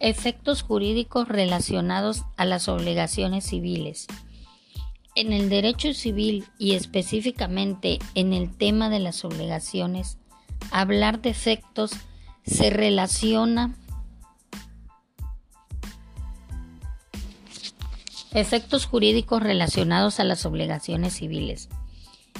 [0.00, 4.06] Efectos jurídicos relacionados a las obligaciones civiles.
[5.14, 10.18] En el derecho civil y específicamente en el tema de las obligaciones,
[10.70, 11.92] hablar de efectos
[12.44, 13.74] se relaciona
[18.32, 21.68] efectos jurídicos relacionados a las obligaciones civiles.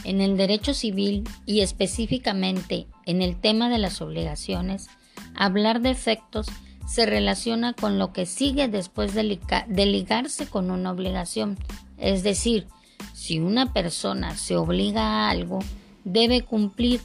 [0.04, 4.88] En el derecho civil y específicamente en el tema de las obligaciones,
[5.34, 6.46] hablar de efectos
[6.90, 11.56] se relaciona con lo que sigue después de, ligarse con una obligación.
[11.98, 12.66] Es decir,
[13.14, 15.60] si una persona se obliga a algo,
[16.02, 17.00] debe cumplir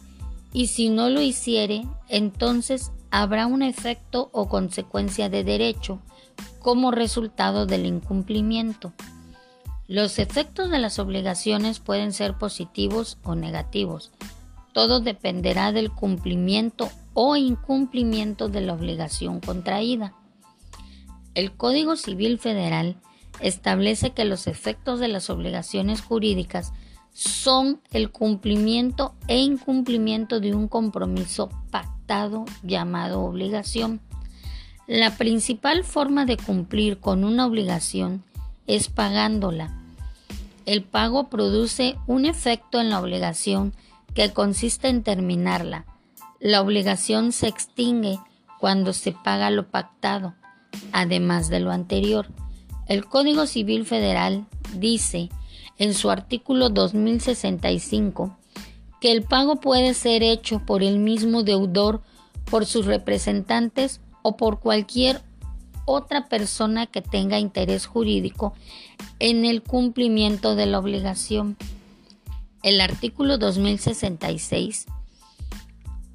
[0.52, 6.00] y si no lo hiciere, entonces habrá un efecto o consecuencia de derecho
[6.58, 8.92] como resultado del incumplimiento.
[9.88, 14.12] Los efectos de las obligaciones pueden ser positivos o negativos.
[14.74, 20.14] Todo dependerá del cumplimiento o incumplimiento de la obligación contraída.
[21.34, 22.98] El Código Civil Federal
[23.40, 26.74] establece que los efectos de las obligaciones jurídicas
[27.14, 34.02] son el cumplimiento e incumplimiento de un compromiso pactado llamado obligación.
[34.86, 38.24] La principal forma de cumplir con una obligación
[38.68, 39.74] es pagándola.
[40.66, 43.74] El pago produce un efecto en la obligación
[44.14, 45.86] que consiste en terminarla.
[46.40, 48.20] La obligación se extingue
[48.60, 50.36] cuando se paga lo pactado,
[50.92, 52.28] además de lo anterior.
[52.88, 55.30] El Código Civil Federal dice
[55.78, 58.38] en su artículo 2065
[59.00, 62.02] que el pago puede ser hecho por el mismo deudor,
[62.50, 65.22] por sus representantes o por cualquier
[65.86, 68.54] otra persona que tenga interés jurídico
[69.20, 71.58] en el cumplimiento de la obligación.
[72.64, 74.88] El artículo 2066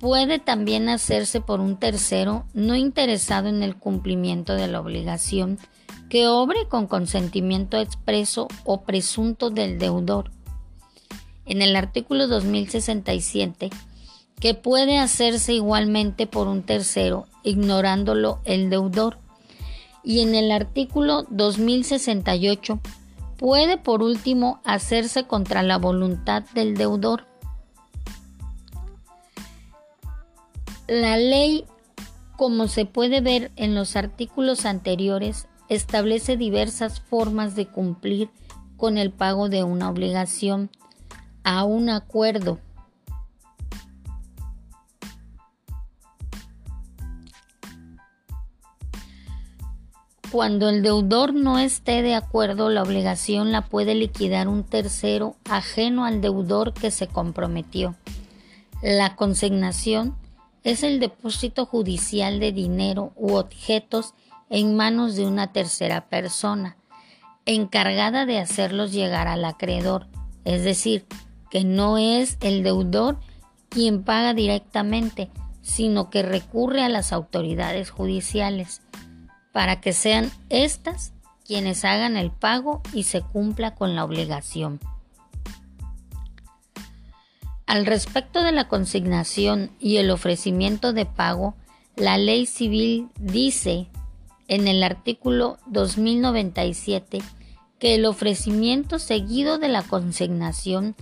[0.01, 5.59] puede también hacerse por un tercero no interesado en el cumplimiento de la obligación
[6.09, 10.33] que obre con consentimiento expreso o presunto del deudor.
[11.47, 13.71] En el artículo 2067,
[14.41, 19.19] que puede hacerse igualmente por un tercero, ignorándolo el deudor.
[20.03, 22.81] Y en el artículo 2068,
[23.37, 27.27] puede por último hacerse contra la voluntad del deudor.
[30.91, 31.67] La ley,
[32.37, 38.28] como se puede ver en los artículos anteriores, establece diversas formas de cumplir
[38.77, 40.69] con el pago de una obligación
[41.45, 42.59] a un acuerdo.
[50.33, 56.05] Cuando el deudor no esté de acuerdo, la obligación la puede liquidar un tercero ajeno
[56.05, 57.95] al deudor que se comprometió.
[58.83, 60.17] La consignación
[60.65, 64.15] es el depósito judicial de dinero u objetos
[64.48, 66.76] en manos de una tercera persona,
[67.47, 70.06] encargada de hacerlos llegar al acreedor,
[70.44, 71.06] es decir,
[71.50, 73.19] que no es el deudor
[73.69, 75.31] quien paga directamente,
[75.62, 78.82] sino que recurre a las autoridades judiciales,
[79.53, 81.12] para que sean éstas
[81.44, 84.81] quienes hagan el pago y se cumpla con la obligación.
[87.70, 91.54] Al respecto de la consignación y el ofrecimiento de pago,
[91.94, 93.86] la ley civil dice
[94.48, 97.22] en el artículo 2097
[97.78, 100.97] que el ofrecimiento seguido de la consignación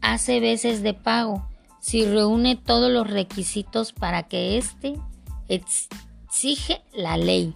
[0.00, 1.48] hace veces de pago
[1.80, 4.94] si reúne todos los requisitos para que éste
[5.48, 7.54] exige la ley.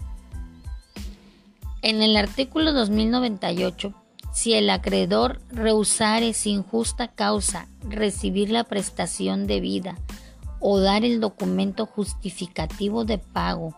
[1.83, 3.95] En el artículo 2098,
[4.33, 9.97] si el acreedor rehusare sin justa causa recibir la prestación debida
[10.59, 13.77] o dar el documento justificativo de pago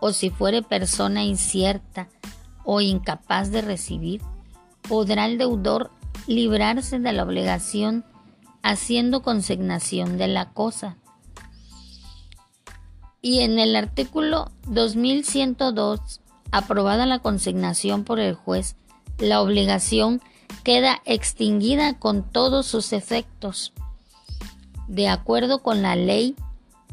[0.00, 2.08] o si fuere persona incierta
[2.64, 4.20] o incapaz de recibir,
[4.88, 5.90] podrá el deudor
[6.26, 8.04] librarse de la obligación
[8.62, 10.96] haciendo consignación de la cosa.
[13.20, 16.20] Y en el artículo 2102,
[16.50, 18.76] aprobada la consignación por el juez,
[19.18, 20.20] la obligación
[20.62, 23.72] queda extinguida con todos sus efectos.
[24.88, 26.36] De acuerdo con la ley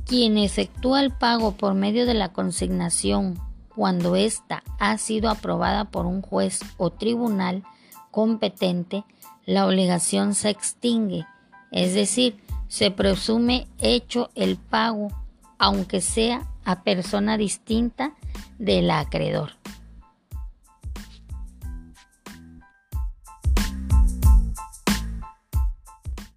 [0.06, 3.40] quien efectúa el pago por medio de la consignación
[3.76, 7.64] cuando ésta ha sido aprobada por un juez o tribunal
[8.12, 9.06] competente,
[9.46, 11.26] la obligación se extingue,
[11.72, 15.10] es decir, se presume hecho el pago,
[15.58, 18.14] aunque sea a persona distinta
[18.60, 19.61] del acreedor.